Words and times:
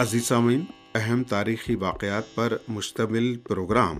عزیز 0.00 0.24
سامعین، 0.24 0.64
اہم 0.94 1.22
تاریخی 1.22 1.74
واقعات 1.74 2.34
پر 2.34 2.56
مشتمل 2.68 3.36
پروگرام 3.36 3.98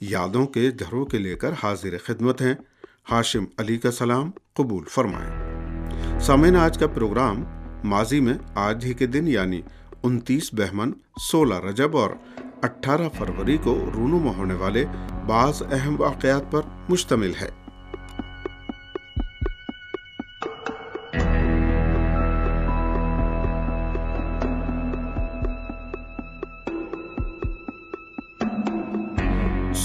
یادوں 0.00 0.46
کے 0.46 0.70
جھروں 0.70 1.04
کے 1.04 1.18
لے 1.18 1.34
کر 1.34 1.50
حاضر 1.62 1.96
خدمت 2.04 2.42
ہیں۔ 2.42 2.54
ہاشم 3.10 3.44
علی 3.58 3.76
کا 3.76 3.90
سلام 3.90 4.30
قبول 4.54 4.84
فرمائیں۔ 4.84 5.30
سامعین، 6.20 6.56
آج 6.56 6.78
کا 6.78 6.86
پروگرام 6.86 7.44
ماضی 7.84 8.20
میں 8.20 8.34
آج 8.54 8.84
ہی 8.84 8.94
کے 8.94 9.06
دن 9.06 9.28
یعنی 9.28 9.60
انتیس 10.02 10.54
بہمن 10.54 10.92
سولہ 11.30 11.54
رجب 11.54 11.96
اور 11.96 12.10
اٹھارہ 12.62 13.08
فروری 13.08 13.56
کو 13.56 13.90
رونما 13.94 14.36
ہونے 14.36 14.54
والے 14.54 14.84
بعض 15.26 15.62
اہم 15.72 16.00
واقعات 16.00 16.52
پر 16.52 16.60
مشتمل 16.88 17.32
ہے۔ 17.40 17.65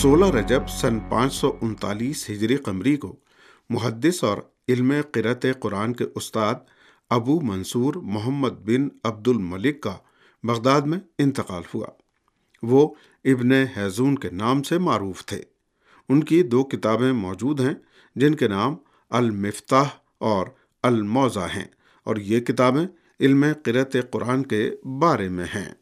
سولہ 0.02 0.26
رجب 0.26 0.70
سن 0.70 1.00
پانچ 1.00 1.34
سو 1.34 1.58
انتالیس 1.62 2.30
ہجری 2.30 2.56
قمری 2.56 2.96
کو 2.98 3.16
محدث 3.70 4.24
اور 4.24 4.38
علم 4.70 4.94
قرت 5.12 5.46
قرآن 5.60 5.94
کے 5.94 6.06
استاد 6.16 6.56
ابو 7.10 7.40
منصور 7.42 7.94
محمد 7.96 8.50
بن 8.50 8.88
عبد 9.04 9.28
الملک 9.28 9.82
کا 9.82 9.96
بغداد 10.44 10.82
میں 10.82 11.00
انتقال 11.18 11.64
ہوا۔ 11.74 11.88
وہ 12.64 12.94
ابن 13.26 13.52
حیزون 13.52 14.16
کے 14.18 14.30
نام 14.30 14.64
سے 14.64 14.78
معروف 14.78 15.26
تھے۔ 15.26 15.42
ان 16.10 16.24
کی 16.24 16.44
دو 16.44 16.64
کتابیں 16.64 17.12
موجود 17.12 17.60
ہیں، 17.60 17.74
جن 18.16 18.36
کے 18.36 18.48
نام 18.48 18.76
المفتاح 19.10 19.90
اور 20.18 20.48
الموضع 20.84 21.46
ہیں، 21.46 21.68
اور 22.04 22.16
یہ 22.16 22.40
کتابیں 22.40 22.88
علم 23.20 23.46
قرت 23.64 23.96
قرآن 24.12 24.44
کے 24.44 24.72
بارے 25.00 25.30
میں 25.30 25.46
ہیں۔ 25.46 25.74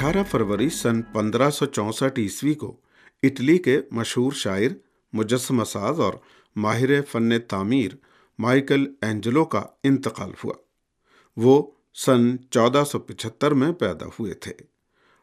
اٹھارہ 0.00 0.22
فروری 0.30 0.68
سن 0.68 1.02
پندرہ 1.02 1.50
سو 1.50 1.66
چونسٹھ 1.66 2.20
عیسوی 2.20 2.54
کو 2.54 2.76
اٹلی 3.22 3.58
کے 3.58 3.80
مشہور 3.90 4.32
شاعر 4.32 4.70
مجسمہ 5.12 5.64
ساز 5.64 6.00
اور 6.00 6.14
ماہر 6.56 7.02
فن 7.02 7.40
تعمیر 7.40 7.92
مائیکل 8.38 8.86
اینجلو 9.00 9.44
کا 9.44 9.62
انتقال 9.84 10.30
ہوا۔ 10.44 10.54
وہ 11.36 11.70
سن 11.94 12.36
چودہ 12.50 12.84
سو 12.90 12.98
پچہتر 12.98 13.54
میں 13.54 13.72
پیدا 13.72 14.06
ہوئے 14.06 14.34
تھے۔ 14.34 14.52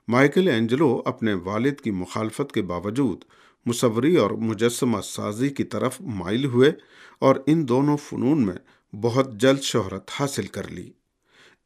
مائیکل 0.07 0.47
اینجلو 0.47 1.01
اپنے 1.05 1.33
والد 1.33 1.81
کی 1.83 1.91
مخالفت 1.91 2.51
کے 2.51 2.61
باوجود 2.61 3.23
مصوری 3.65 4.15
اور 4.15 4.31
مجسمہ 4.31 5.01
سازی 5.01 5.49
کی 5.49 5.63
طرف 5.63 6.01
مائل 6.01 6.45
ہوئے 6.45 6.71
اور 7.19 7.35
ان 7.45 7.67
دونوں 7.67 7.97
فنون 7.97 8.45
میں 8.45 8.95
بہت 8.95 9.33
جلد 9.33 9.61
شہرت 9.61 10.11
حاصل 10.19 10.47
کر 10.47 10.67
لی۔ 10.67 10.91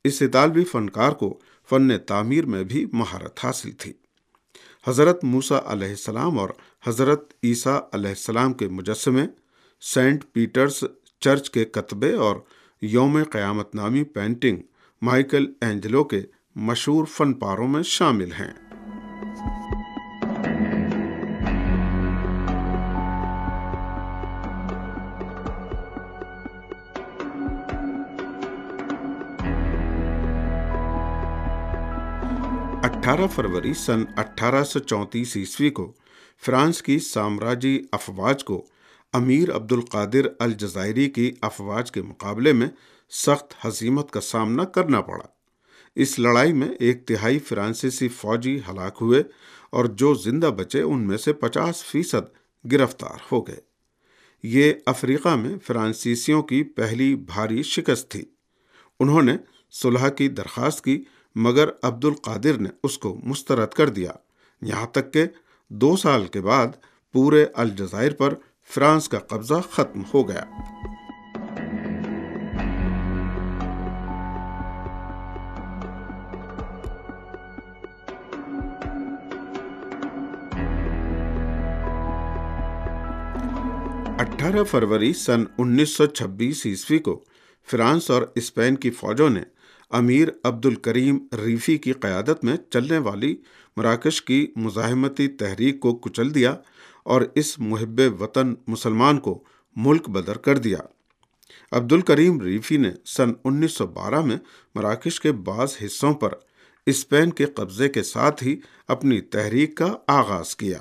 اس 0.04 0.22
اطالوی 0.22 0.64
فنکار 0.64 1.12
کو 1.12 1.40
فن 1.72 1.98
تعمیر 1.98 2.46
میں 2.46 2.64
بھی 2.64 2.86
مہارت 2.94 3.40
حاصل 3.44 3.72
تھی۔ 3.72 3.94
حضرت 4.88 5.24
موسا 5.24 5.60
علیہ 5.66 5.88
السلام 5.88 6.40
اور 6.40 6.50
حضرت 6.88 7.34
عیسیٰ 7.44 7.80
علیہ 7.94 8.10
السلام 8.10 8.54
کے 8.54 8.68
مجسمے، 8.68 9.22
سینٹ 9.82 10.24
پیٹرز 10.32 10.84
چرچ 11.20 11.50
کے 11.50 11.66
کتبے 11.66 12.14
اور 12.14 12.36
یوم 12.82 13.24
قیامت 13.24 13.76
نامی 13.76 14.04
پینٹنگ 14.04 14.58
مائیکل 15.02 15.46
اینجلو 15.62 16.04
کے 16.04 16.22
مشہور 16.56 17.06
فن 17.06 17.34
پاروں 17.34 17.68
میں 17.68 17.84
شامل 17.84 18.32
ہیں۔ 18.32 18.71
اٹھارہ 32.84 33.28
فروری 33.28 33.74
سن 33.74 34.04
اٹھارہ 34.18 34.64
سو 34.64 34.80
چونتیس 34.80 35.38
عیسوی 35.38 35.70
کو 35.70 35.94
فرانس 36.46 36.82
کی 36.82 37.00
سامراجی 37.00 37.82
افواج 37.92 38.44
کو 38.44 38.66
امیر 39.14 39.56
عبد 39.56 39.72
القادر 39.72 40.28
الجزائری 40.40 41.10
کی 41.10 41.32
افواج 41.42 41.92
کے 41.92 42.02
مقابلے 42.02 42.54
میں 42.54 42.68
سخت 43.10 43.54
حزیمت 43.66 44.12
کا 44.12 44.22
سامنا 44.22 44.64
کرنا 44.64 45.02
پڑا۔ 45.02 45.26
اس 45.96 46.20
لڑائی 46.20 46.54
میں 46.54 46.70
ایک 46.80 47.08
تہائی 47.08 47.40
فرانسیسی 47.40 48.08
فوجی 48.08 48.60
ہلاک 48.70 48.98
ہوئے 49.02 49.24
اور 49.70 49.86
جو 49.86 50.14
زندہ 50.14 50.48
بچے 50.48 50.82
ان 50.82 51.08
میں 51.08 51.18
سے 51.18 51.34
پچاس 51.34 51.84
فیصد 51.84 52.36
گرفتار 52.72 53.18
ہو 53.32 53.48
گئے۔ 53.48 53.60
یہ 54.44 54.74
افریقہ 54.86 55.36
میں 55.36 55.56
فرانسیسیوں 55.64 56.44
کی 56.44 56.64
پہلی 56.64 57.16
بھاری 57.16 57.64
شکست 57.64 58.12
تھی۔ 58.12 58.24
انہوں 59.00 59.22
نے 59.22 59.38
صلح 59.72 60.10
کی 60.10 60.28
درخواست 60.28 60.84
کی 60.84 61.04
مگر 61.36 61.70
عبد 61.84 62.06
القادر 62.06 62.58
نے 62.58 62.70
اس 62.84 62.98
کو 62.98 63.18
مسترد 63.24 63.70
کر 63.70 63.90
دیا۔ 63.90 64.12
یہاں 64.62 64.88
تک 64.88 65.14
کہ 65.14 65.26
دو 65.70 65.98
سال 65.98 66.26
کے 66.26 66.42
بعد 66.42 66.68
پورے 67.14 67.46
الجزائر 67.54 68.14
پر 68.14 68.34
فرانس 68.70 69.10
کا 69.10 69.20
قبضہ 69.20 69.62
ختم 69.72 70.02
ہو 70.14 70.30
گیا۔ 70.30 70.44
اٹھارہ 84.20 84.64
فروری 84.64 85.14
سن 85.14 85.44
انیس 85.58 85.90
سو 85.90 86.06
چھبیس 86.06 86.66
عیسوی 86.66 87.00
کو 87.00 87.24
فرانس 87.72 88.12
اور 88.12 88.22
اسپین 88.36 88.76
کی 88.76 88.92
فوجوں 88.92 89.30
نے 89.30 89.42
امیر 89.92 90.28
عبد 90.44 90.66
الکریم 90.66 91.20
ریفی 91.46 91.78
کی 91.78 91.92
قیادت 91.92 92.44
میں 92.44 92.58
چلنے 92.70 92.98
والی 92.98 93.36
مراکش 93.78 94.22
کی 94.22 94.48
مزاحمتی 94.56 95.28
تحریک 95.28 95.80
کو 95.80 95.96
کچل 95.96 96.36
دیا 96.36 96.56
اور 97.04 97.22
اس 97.36 97.60
محب 97.60 98.02
وطن 98.20 98.54
مسلمان 98.68 99.18
کو 99.18 99.44
ملک 99.76 100.10
بدر 100.10 100.38
کر 100.38 100.58
دیا۔ 100.58 100.78
عبد 101.72 101.94
الکریم 101.94 102.40
ریفی 102.40 102.78
نے 102.78 102.92
سن 103.06 103.32
انیس 103.44 103.72
سو 103.72 103.88
بارہ 103.88 104.22
میں 104.22 104.38
مراکش 104.76 105.22
کے 105.22 105.32
بعض 105.32 105.78
حصوں 105.86 106.14
پر 106.14 106.30
اسپین 106.86 107.30
کے 107.30 107.46
قبضے 107.46 107.90
کے 107.90 108.04
ساتھ 108.04 108.44
ہی 108.44 108.56
اپنی 108.88 109.22
تحریک 109.22 109.78
کا 109.78 109.96
آغاز 110.08 110.56
کیا۔ 110.56 110.78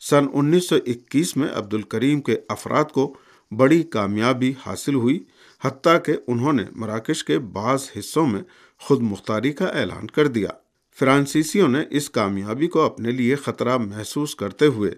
سن 0.00 0.26
انیس 0.34 0.68
سو 0.68 0.76
اکیس 0.86 1.36
میں 1.36 1.48
عبد 1.54 1.74
الکریم 1.74 2.20
کے 2.20 2.36
افراد 2.48 2.84
کو 2.84 3.14
بڑی 3.50 3.82
کامیابی 3.82 4.52
حاصل 4.66 4.94
ہوئی۔ 4.94 5.24
حتیٰ 5.64 5.96
کہ 6.04 6.16
انہوں 6.26 6.52
نے 6.52 6.62
مراکش 6.72 7.24
کے 7.24 7.38
بعض 7.38 7.90
حصوں 7.98 8.26
میں 8.26 8.42
خود 8.78 9.00
مختاری 9.00 9.52
کا 9.52 9.64
اعلان 9.64 10.06
کر 10.06 10.26
دیا۔ 10.26 10.48
فرانسیسیوں 10.98 11.68
نے 11.68 11.84
اس 11.90 12.10
کامیابی 12.10 12.66
کو 12.66 12.80
اپنے 12.80 13.10
لیے 13.10 13.34
خطرہ 13.34 13.76
محسوس 13.76 14.34
کرتے 14.34 14.66
ہوئے 14.66 14.90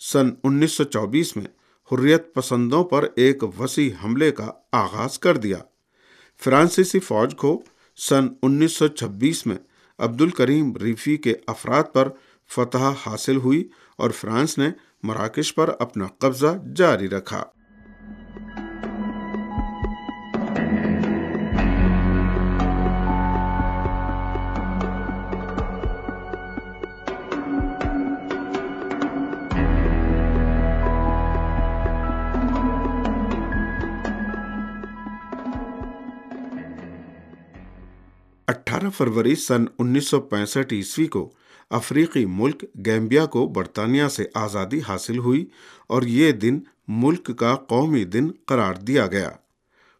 سن 0.00 0.30
انیس 0.44 0.72
سو 0.72 0.84
چوبیس 0.84 1.36
میں 1.36 1.44
حریت 1.92 2.34
پسندوں 2.34 2.84
پر 2.84 3.06
ایک 3.16 3.60
وسیع 3.60 3.90
حملے 4.04 4.32
کا 4.32 4.50
آغاز 4.72 5.18
کر 5.18 5.36
دیا۔ 5.36 5.56
فرانسیسی 6.44 6.98
فوج 6.98 7.34
کو 7.36 7.62
سن 7.96 8.26
انیس 8.42 8.72
سو 8.72 8.88
چھبیس 8.88 9.46
میں 9.46 9.56
عبد 9.98 10.20
الکریم 10.20 10.76
ریفی 10.76 11.16
کے 11.16 11.34
افراد 11.46 11.84
پر 11.92 12.08
فتح 12.48 12.92
حاصل 13.06 13.36
ہوئی 13.36 13.68
اور 13.96 14.10
فرانس 14.10 14.58
نے 14.58 14.70
مراکش 15.02 15.54
پر 15.54 15.74
اپنا 15.78 16.06
قبضہ 16.18 16.56
جاری 16.76 17.08
رکھا۔ 17.08 17.44
اٹھارہ 38.78 38.90
فروری 38.90 39.34
سن 39.34 39.64
انیس 39.78 40.08
سو 40.08 40.20
پینسٹھ 40.20 40.74
عیسوی 40.74 41.06
کو 41.06 41.32
افریقی 41.70 42.26
ملک 42.26 42.64
گیمبیا 42.86 43.26
کو 43.26 43.46
برطانیہ 43.46 44.08
سے 44.08 44.24
آزادی 44.34 44.80
حاصل 44.88 45.18
ہوئی 45.18 45.46
اور 45.86 46.02
یہ 46.02 46.32
دن 46.32 46.60
ملک 46.88 47.30
کا 47.38 47.56
قومی 47.56 48.04
دن 48.04 48.28
قرار 48.46 48.74
دیا 48.74 49.06
گیا۔ 49.06 49.30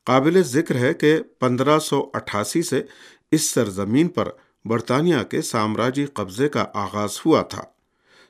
قابل 0.04 0.42
ذکر 0.42 0.74
ہے 0.74 0.94
کہ 0.94 1.18
پندرہ 1.38 1.78
سو 1.78 2.10
اٹھاسی 2.14 2.62
سے 2.62 2.82
اس 3.30 3.50
سرزمین 3.50 4.08
پر 4.08 4.28
برطانیہ 4.64 5.22
کے 5.30 5.42
سامراجی 5.42 6.06
قبضے 6.06 6.48
کا 6.48 6.64
آغاز 6.74 7.20
ہوا 7.26 7.42
تھا۔ 7.42 7.62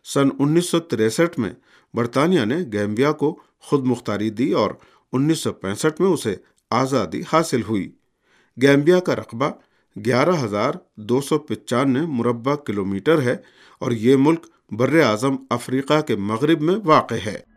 سن 0.04 0.28
انیس 0.38 0.70
سو 0.70 0.78
تریسٹھ 0.78 1.38
میں 1.38 1.52
برطانیہ 1.94 2.44
نے 2.44 2.58
گیمبیا 2.72 3.12
کو 3.12 3.38
خود 3.58 3.84
مختاری 3.84 4.30
دی 4.30 4.52
اور 4.52 4.70
انیس 5.12 5.38
سو 5.38 5.52
پینسٹھ 5.52 6.00
میں 6.00 6.08
اسے 6.08 6.36
آزادی 6.70 7.22
حاصل 7.32 7.62
ہوئی۔ 7.62 7.92
گیمبیا 8.62 9.00
کا 9.00 9.16
رقبہ 9.16 9.50
گیارہ 10.04 10.44
ہزار 10.44 10.72
دو 10.96 11.20
سو 11.20 11.38
پچانوے 11.38 12.06
مربع 12.06 12.54
کلومیٹر 12.54 13.22
ہے 13.22 13.36
اور 13.80 13.92
یہ 13.92 14.16
ملک 14.18 14.46
بر 14.70 15.00
اعظم 15.00 15.36
افریقہ 15.50 16.00
کے 16.00 16.16
مغرب 16.16 16.60
میں 16.60 16.74
واقع 16.84 17.14
ہے۔ 17.26 17.47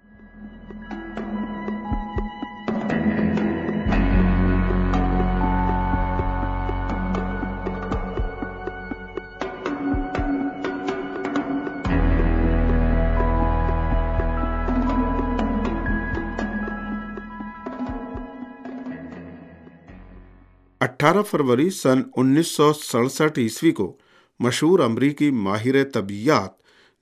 اٹھارہ 20.82 21.22
فروری 21.22 21.70
سن 21.70 22.02
انیس 22.16 22.48
سو 22.48 22.74
سڑسٹھ 22.74 23.40
عیسوی 23.40 23.72
کو 23.72 23.98
مشہور 24.40 24.80
امریکی 24.80 25.32
ماہر 25.32 25.90
طبیعت 25.90 26.52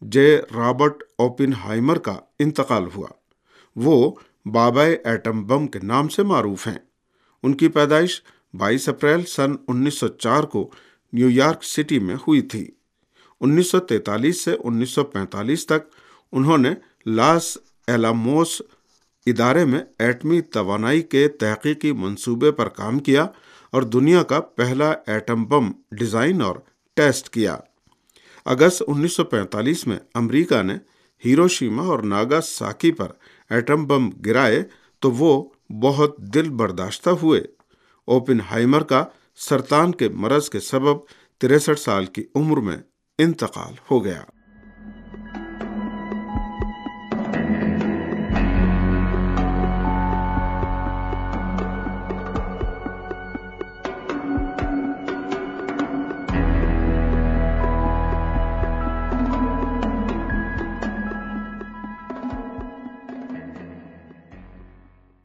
جے 0.02 0.42
رابرٹ 0.56 1.04
اوپن 1.18 1.54
ہائمر 1.54 1.98
کا 1.98 2.16
انتقال 2.40 2.84
ہوا۔ 2.96 3.08
وہ 3.76 4.12
بابائے 4.46 4.98
ایٹم 5.04 5.44
بم 5.44 5.68
کے 5.68 5.80
نام 5.84 6.08
سے 6.08 6.24
معروف 6.24 6.68
ہیں۔ 6.68 6.78
ان 7.44 7.54
کی 7.54 7.68
پیدائش 7.68 8.22
بائیس 8.54 8.90
اپریل 8.90 9.26
سن 9.26 9.56
انیس 9.68 9.94
سو 9.94 10.08
چار 10.08 10.44
کو 10.44 10.72
نیو 11.14 11.30
یارک 11.30 11.64
سٹی 11.64 12.00
میں 12.00 12.16
ہوئی 12.16 12.42
تھی۔ 12.42 12.72
انیس 13.42 13.72
سو 13.72 13.80
تینتالیس 13.80 14.44
سے 14.44 14.56
انیس 14.64 14.90
سو 14.90 15.04
پینتالیس 15.04 15.66
تک 15.66 15.96
انہوں 16.32 16.58
نے 16.58 16.72
لاس 17.06 17.58
ایلاموس 17.88 18.62
ادارے 19.26 19.66
میں 19.66 19.80
ایٹمی 20.00 20.42
توانائی 20.42 21.02
کے 21.02 21.28
تحقیقی 21.28 21.92
منصوبے 21.92 22.52
پر 22.52 22.70
کام 22.70 23.00
کیا۔ 23.00 23.28
اور 23.72 23.82
دنیا 23.82 24.24
کا 24.24 24.40
پہلا 24.40 24.94
ایٹم 25.08 25.44
بم 25.44 25.72
ڈیزائن 25.92 26.42
اور 26.42 26.56
ٹیسٹ 26.96 27.30
کیا۔ 27.30 27.58
اگست 28.46 28.84
انیس 28.88 29.14
سو 29.14 29.24
پینتالیس 29.24 29.88
میں 29.88 29.98
امریکہ 30.14 30.64
نے 30.64 30.76
ہیروشیما 31.26 31.84
اور 31.84 32.00
ناگا 32.00 32.42
ساکی 32.42 32.92
پر 32.92 33.08
ایٹم 33.50 33.86
بم 33.86 34.10
گرائے 34.10 34.64
تو 35.00 35.12
وہ 35.12 35.50
بہت 35.82 36.18
دل 36.18 36.50
برداشتہ 36.50 37.10
ہوئے۔ 37.10 37.42
اوپن 38.06 38.40
ہائمر 38.42 38.84
کا 38.84 39.06
سرطان 39.36 39.92
کے 39.92 40.10
مرض 40.10 40.50
کے 40.50 40.60
سبب 40.60 40.98
تریسٹھ 41.38 41.80
سال 41.80 42.06
کی 42.06 42.24
عمر 42.36 42.58
میں 42.58 42.78
انتقال 43.18 43.74
ہو 43.92 44.04
گیا۔ 44.06 44.24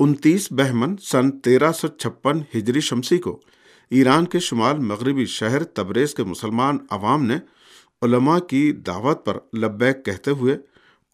انتیس 0.05 0.47
بہمن 0.53 0.97
سن 1.03 1.31
تیرہ 1.39 1.71
سو 1.73 1.89
چھپن 1.89 2.41
ہجری 2.55 2.81
شمسی 2.81 3.19
کو 3.19 3.39
ایران 3.91 4.25
کے 4.27 4.39
شمال 4.39 4.79
مغربی 4.79 5.25
شہر 5.27 5.65
تبریز 5.79 6.15
کے 6.15 6.25
مسلمان 6.25 6.79
عوام 6.91 7.25
نے 7.27 7.37
علماء 8.03 8.39
کی 8.49 8.61
دعوت 8.87 9.25
پر 9.27 9.39
لبیک 9.59 10.05
کہتے 10.05 10.31
ہوئے 10.31 10.57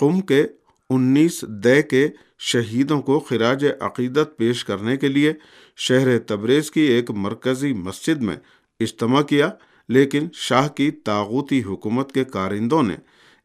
قم 0.01 0.21
کے 0.21 0.43
انیس 0.91 1.45
دے 1.65 1.81
کے 1.83 2.07
شہیدوں 2.49 3.01
کو 3.03 3.19
خراج 3.21 3.65
عقیدت 3.81 4.37
پیش 4.37 4.65
کرنے 4.65 4.97
کے 4.97 5.09
لیے 5.09 5.33
شہر 5.79 6.19
تبریز 6.27 6.71
کی 6.71 6.81
ایک 6.81 7.11
مرکزی 7.25 7.73
مسجد 7.87 8.23
میں 8.23 8.37
اجتماع 8.81 9.23
کیا، 9.23 9.51
لیکن 9.89 10.29
شاہ 10.49 10.69
کی 10.69 10.91
تاغوتی 10.91 11.63
حکومت 11.63 12.13
کے 12.13 12.25
کارندوں 12.25 12.83
نے 12.83 12.97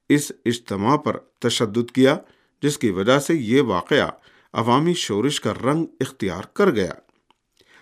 اس 0.10 0.32
اجتماع 0.46 0.98
پر 0.98 1.18
تشدد 1.40 1.92
کیا، 1.96 2.18
جس 2.64 2.78
کی 2.78 2.90
وجہ 2.90 3.20
سے 3.20 3.34
یہ 3.36 3.62
واقعہ 3.62 4.10
عوامی 4.56 4.94
شورش 4.94 5.42
کا 5.42 5.54
رنگ 5.54 5.86
اختیار 6.00 6.44
کر 6.44 6.72
گیا۔ 6.72 6.92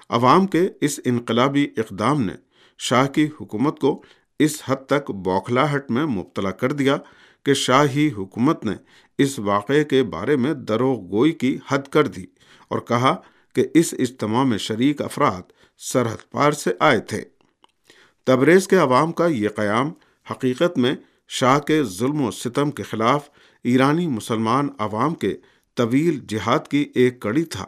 عوام 0.10 0.48
کے 0.48 0.70
اس 0.82 1.00
انقلابی 1.06 1.68
اقدام 1.78 2.22
نے 2.22 2.34
شاہ 2.78 3.08
کی 3.08 3.30
حکومت 3.42 3.80
کو 3.80 4.04
اس 4.40 4.62
حد 4.66 4.76
تک 4.76 5.12
بوکھلاہٹ 5.12 5.92
میں 5.92 6.06
مبتلا 6.06 6.52
کر 6.52 6.72
دیا 6.72 6.98
کہ 7.46 7.54
شاہی 7.54 8.12
حکومت 8.18 8.66
نے 8.66 8.74
اس 9.18 9.40
واقعے 9.40 9.84
کے 9.84 10.04
بارے 10.04 10.36
میں 10.36 10.54
دروغ 10.54 11.00
گوئی 11.12 11.32
کی 11.32 11.58
حد 11.68 11.88
کر 11.92 12.08
دی 12.08 12.26
اور 12.68 12.80
کہا 12.80 13.16
کہ 13.56 13.68
اس 13.74 13.94
اجتماع 14.00 14.44
میں 14.44 14.58
شریک 14.58 15.02
افراد 15.02 15.42
سرحد 15.78 16.32
پار 16.32 16.52
سے 16.52 16.72
آئے 16.80 17.00
تھے۔ 17.00 17.24
تبریز 18.24 18.68
کے 18.68 18.76
عوام 18.76 19.12
کا 19.12 19.28
یہ 19.28 19.50
قیام 19.50 19.94
حقیقت 20.32 20.78
میں 20.78 20.96
شاہ 21.28 21.60
کے 21.60 21.84
ظلم 21.84 22.22
و 22.22 22.32
ستم 22.32 22.72
کے 22.72 22.84
خلاف 22.84 23.30
ایرانی 23.64 24.08
مسلمان 24.08 24.68
عوام 24.78 25.14
کے 25.14 25.38
طویل 25.76 26.20
جہاد 26.28 26.68
کی 26.70 26.86
ایک 26.96 27.20
کڑی 27.20 27.44
تھا 27.44 27.66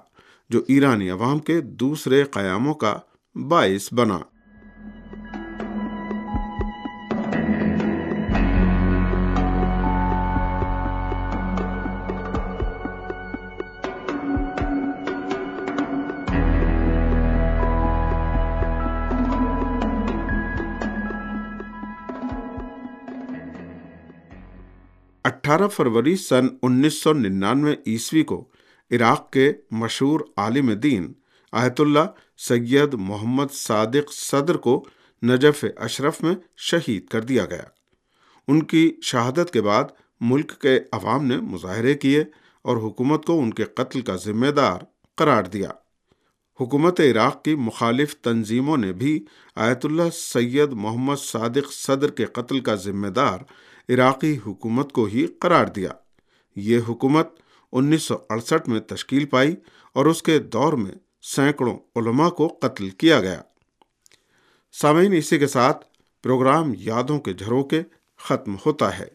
جو 0.50 0.62
ایرانی 0.68 1.10
عوام 1.10 1.40
کے 1.40 1.62
دوسرے 1.62 2.24
قیاموں 2.24 2.74
کا 2.74 2.98
باعث 3.36 3.94
بنا۔ 3.94 4.20
اٹھارہ 25.26 25.68
فروری 25.68 26.16
سن 26.16 26.48
انیس 26.62 27.02
سو 27.02 27.14
ننانوے 27.14 27.76
عیسوی 27.88 28.24
کو 28.24 28.50
عراق 28.92 29.32
کے 29.32 29.54
مشہور 29.72 30.20
عالم 30.38 30.72
دین 30.72 31.14
آیت 31.52 31.82
اللہ 31.82 32.00
سید 32.38 32.94
محمد 32.94 33.54
صادق 33.54 34.14
صدر 34.14 34.58
کو 34.58 34.86
نجف 35.24 35.66
اشرف 35.78 36.22
میں 36.22 36.36
شہید 36.58 37.08
کر 37.08 37.22
دیا 37.22 37.46
گیا۔ 37.46 37.64
ان 38.48 38.64
کی 38.64 38.96
شہادت 39.02 39.54
کے 39.54 39.62
بعد 39.62 39.84
ملک 40.22 40.62
کے 40.62 40.80
عوام 40.92 41.26
نے 41.26 41.38
مظاہرے 41.38 41.94
کیے 41.94 42.24
اور 42.62 42.78
حکومت 42.78 43.26
کو 43.26 43.40
ان 43.40 43.54
کے 43.54 43.64
قتل 43.64 44.02
کا 44.02 44.16
ذمہ 44.16 44.48
دار 44.48 44.80
قرار 45.16 45.44
دیا۔ 45.44 45.70
حکومت 46.62 47.00
عراق 47.00 47.44
کی 47.44 47.56
مخالف 47.56 48.16
تنظیموں 48.16 48.78
نے 48.78 48.94
بھی 48.94 49.26
آیت 49.56 49.86
اللہ 49.86 50.10
سید 50.14 50.70
محمد 50.72 51.16
صادق 51.16 51.74
صدر 51.74 52.12
کے 52.12 52.26
قتل 52.26 52.60
کا 52.60 52.76
ذمہ 52.76 53.08
دار 53.08 53.40
عراقی 53.90 54.38
حکومت 54.46 54.92
کو 54.92 55.06
ہی 55.06 55.28
قرار 55.28 55.66
دیا۔ 55.66 55.90
یہ 56.56 56.80
حکومت 56.90 57.28
انیس 57.72 58.04
سو 58.04 58.16
اڑسٹھ 58.30 58.70
میں 58.70 58.80
تشکیل 58.80 59.26
پائی 59.26 59.56
اور 59.94 60.06
اس 60.06 60.24
کے 60.24 60.40
دور 60.40 60.74
میں 60.74 60.92
سینکڑوں 61.22 61.78
علماء 61.96 62.30
کو 62.30 62.48
قتل 62.48 62.90
کیا 62.90 63.20
گیا۔ 63.20 63.42
سامعین، 64.72 65.14
اسی 65.14 65.40
کے 65.40 65.48
ساتھ 65.48 65.86
پروگرام 66.24 66.74
یادوں 66.78 67.20
کے 67.20 67.34
جھروکے 67.34 67.82
ختم 68.18 68.56
ہوتا 68.66 69.00
ہے۔ 69.00 69.15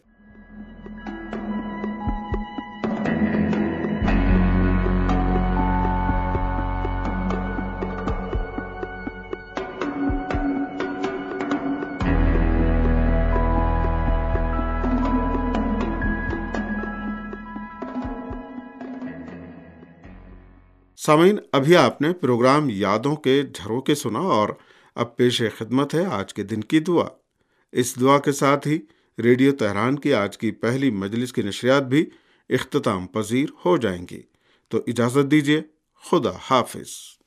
سامعین، 21.05 21.39
ابھی 21.51 21.75
آپ 21.75 22.01
نے 22.01 22.13
پروگرام 22.13 22.69
یادوں 22.69 23.15
کے 23.15 23.41
جھروکے 23.41 23.95
سنا 23.95 24.19
اور 24.19 24.49
اب 24.95 25.17
پیش 25.17 25.41
خدمت 25.57 25.95
ہے 25.95 26.05
آج 26.05 26.33
کے 26.33 26.43
دن 26.43 26.61
کی 26.61 26.79
دعا۔ 26.79 27.07
اس 27.71 27.99
دعا 27.99 28.19
کے 28.19 28.31
ساتھ 28.31 28.67
ہی 28.67 28.79
ریڈیو 29.23 29.51
تہران 29.51 29.99
کی 29.99 30.13
آج 30.13 30.37
کی 30.37 30.51
پہلی 30.51 30.91
مجلس 30.91 31.33
کی 31.33 31.41
نشریات 31.41 31.83
بھی 31.83 32.09
اختتام 32.49 33.07
پذیر 33.07 33.45
ہو 33.65 33.77
جائیں 33.77 34.05
گی۔ 34.11 34.21
تو 34.67 34.77
اجازت 34.87 35.31
دیجیے 35.31 35.61
خدا 36.11 36.31
حافظ۔ 36.41 37.20